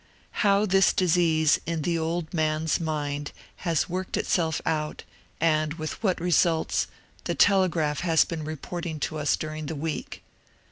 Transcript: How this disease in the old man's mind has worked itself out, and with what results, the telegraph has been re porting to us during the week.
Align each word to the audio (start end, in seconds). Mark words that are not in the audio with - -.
How 0.41 0.65
this 0.65 0.93
disease 0.93 1.59
in 1.67 1.83
the 1.83 1.95
old 1.99 2.33
man's 2.33 2.79
mind 2.79 3.31
has 3.57 3.87
worked 3.87 4.17
itself 4.17 4.59
out, 4.65 5.03
and 5.39 5.75
with 5.75 6.01
what 6.01 6.19
results, 6.19 6.87
the 7.25 7.35
telegraph 7.35 7.99
has 7.99 8.25
been 8.25 8.43
re 8.43 8.55
porting 8.55 8.99
to 9.01 9.19
us 9.19 9.35
during 9.37 9.67
the 9.67 9.75
week. 9.75 10.23